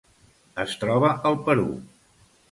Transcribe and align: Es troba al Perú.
Es 0.63 0.71
troba 0.83 1.11
al 1.31 1.37
Perú. 1.49 1.67